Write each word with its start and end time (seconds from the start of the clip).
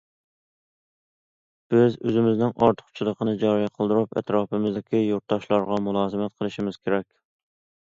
بىز 1.73 1.97
ئۆزىمىزنىڭ 2.07 2.55
ئارتۇقچىلىقىنى 2.63 3.35
جارى 3.45 3.69
قىلدۇرۇپ، 3.77 4.19
ئەتراپىمىزدىكى 4.23 5.05
يۇرتداشلارغا 5.05 5.81
مۇلازىمەت 5.91 6.37
قىلىشىمىز 6.43 6.83
كېرەك. 6.87 7.11